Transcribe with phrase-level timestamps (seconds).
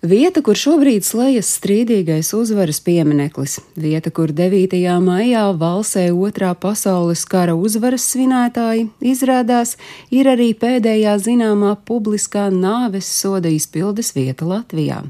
[0.00, 4.72] Vieta, kur šobrīd slēdzas strīdīgais uzvaras piemineklis, vieta, kur 9.
[5.04, 9.74] maijā valsē otrā pasaules kara uzvaras svinētāji, izrādās,
[10.08, 15.02] ir arī pēdējā zināmā publiskā nāves soda izpildes vieta Latvijā.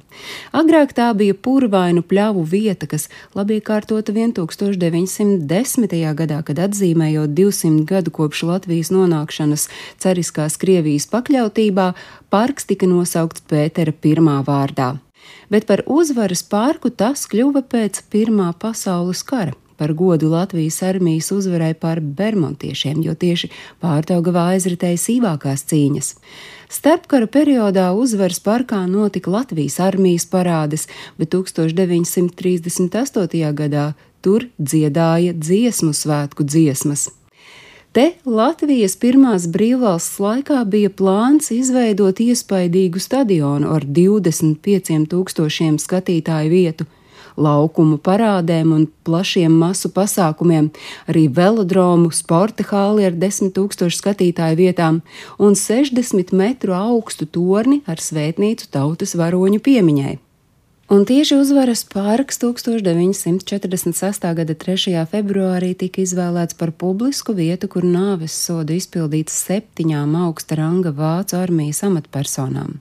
[0.51, 3.07] Agrāk tā bija purvainu pļavu vieta, kas
[3.39, 5.99] labi iekārtota 1910.
[6.19, 9.71] gadā, kad atzīmējot 200 gadu kopš Latvijas nonākšanas
[10.03, 11.93] cariskās Krievijas pakļautībā,
[12.31, 14.80] parks tika nosaukts Pētera vārdā vārdā,
[15.51, 19.55] bet par uzvaras parku tas kļuva pēc Pirmā pasaules kara.
[19.81, 23.49] Par godu Latvijas armijas uzvarai pār bermontiešiem, jo tieši
[23.81, 26.21] pārtaugavā aizritēja sīvākās cīņas.
[26.69, 30.85] Starpkara periodā uzvaras parkā notika Latvijas armijas parādes,
[31.17, 33.55] bet 1938.
[33.63, 37.09] gadā tur dziedāja dziesmu svētku dziesmas.
[37.91, 46.87] Te Latvijas pirmās brīvvalsts laikā bija plāns izveidot iespaidīgu stadionu ar 25 tūkstošiem skatītāju vietu,
[47.35, 50.71] laukumu parādēm un plašiem masu pasākumiem,
[51.11, 55.03] arī velodromu, sporta hāli ar 10 tūkstošu skatītāju vietām
[55.43, 60.21] un 60 metru augstu torni ar svētnīcu tautas varoņu piemiņai.
[60.91, 64.25] Un tieši uzvaras parks 1946.
[64.35, 65.05] gada 3.
[65.13, 71.85] februārī tika izvēlēts par publisku vietu, kur nāves sodu izpildīts septiņām augsta ranga vācu armijas
[71.87, 72.81] amatpersonām.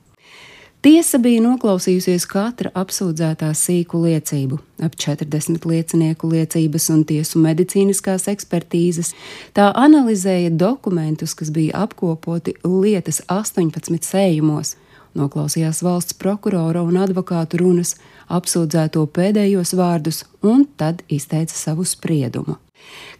[0.82, 9.14] Tiesa bija noklausījusies katra apsūdzētā sīku liecību, ap 40 liecinieku liecības un tiesu medicīniskās ekspertīzes.
[9.54, 14.74] Tā analizēja dokumentus, kas bija apkopoti lietas 18 sējumos
[15.18, 17.96] noklausījās valsts prokurora un advokātu runas,
[18.30, 22.58] apsūdzēto pēdējos vārdus un tad izteica savu spriedumu.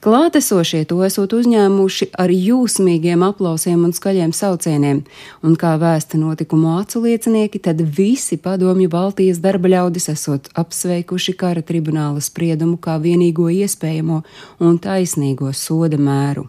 [0.01, 5.03] Klātesošie to esot uzņēmuši ar jūsmīgiem aplausiem un skaļiem saucieniem,
[5.45, 11.65] un kā vēsta notikumu acu liecinieki, tad visi padomju Baltijas darba ļaudis esot apsveikuši kara
[11.67, 14.23] tribunāla spriedumu kā vienīgo iespējamo
[14.65, 16.49] un taisnīgo soda mēru.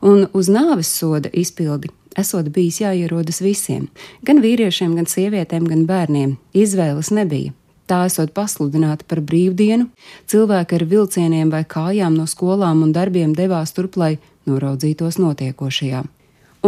[0.00, 3.88] Un uz nāves soda izpildi esot bijis jāierodas visiem,
[4.26, 6.36] gan vīriešiem, gan sievietēm, gan bērniem.
[6.52, 7.54] Izvēles nebija.
[7.88, 9.88] Tā esot pasludināta par brīvdienu,
[10.28, 14.18] cilvēki ar vilcieniem vai kājām no skolām un darbiem devās turp, lai
[14.48, 16.04] noraudzītos notiekošajā.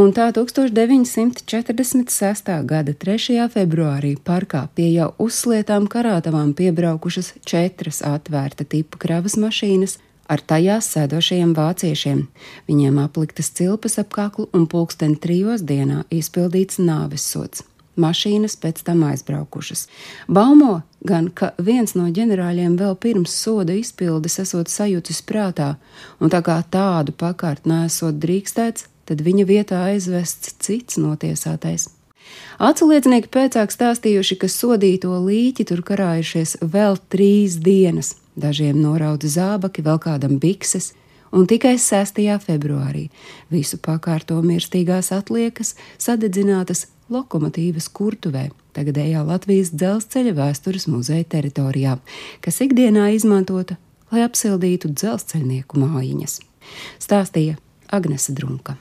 [0.01, 2.51] Un tā 1946.
[2.63, 3.51] gada 3.
[3.51, 9.99] februārī parkā pie jau uzslietām karātavām piebraukušas četras atvērta tipa kravas mašīnas,
[10.31, 12.23] ar tajās sēdošajiem vāciešiem.
[12.71, 17.67] Viņiem apliktas cilpas ap kaklu un pulksten trijos dienā izpildīts nāves sots.
[18.01, 19.87] Mašīnas pēc tam aizbraukušas.
[20.31, 25.75] Baumo gan, ka viens no ģenerāļiem vēl pirms soda izpildes esot sajūtis prātā,
[26.23, 31.91] un tā kā tādu pakārt nesot drīkstēts, tad viņa vietā aizvests cits notiesātais.
[32.61, 40.01] Aculiecinieki pēcāk stāstījuši, ka sodīto līķi tur karājušies vēl trīs dienas, dažiem norauda zābaki, vēl
[40.03, 40.93] kādam bikses,
[41.33, 42.21] un tikai 6.
[42.45, 43.09] februārī
[43.53, 51.97] visu pakārto mirstīgās atliekas sadedzinātas lokomotīvas kurtuvē, tagadējā Latvijas dzelzceļa vēstures muzeja teritorijā,
[52.45, 53.79] kas ikdienā izmantota,
[54.13, 56.39] lai apsildītu dzelzceļnieku mājiņas.
[57.03, 57.59] Stāstīja
[57.91, 58.77] Agnese Drunka.